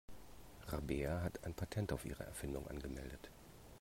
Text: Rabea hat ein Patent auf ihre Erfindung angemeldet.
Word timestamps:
Rabea 0.65 1.21
hat 1.21 1.43
ein 1.45 1.53
Patent 1.53 1.93
auf 1.93 2.05
ihre 2.05 2.23
Erfindung 2.23 2.67
angemeldet. 2.67 3.29